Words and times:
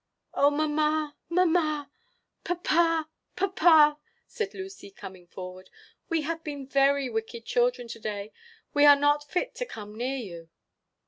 "Oh, 0.33 0.49
mamma, 0.49 1.15
mamma! 1.29 1.91
papa, 2.43 3.07
papa!" 3.35 3.99
said 4.25 4.51
Lucy, 4.55 4.89
coming 4.89 5.27
forward, 5.27 5.69
"we 6.09 6.21
have 6.23 6.43
been 6.43 6.65
very 6.65 7.07
wicked 7.07 7.45
children 7.45 7.87
to 7.89 7.99
day; 7.99 8.33
we 8.73 8.83
are 8.87 8.95
not 8.99 9.29
fit 9.29 9.53
to 9.53 9.63
come 9.67 9.93
near 9.95 10.17
you." 10.17 10.49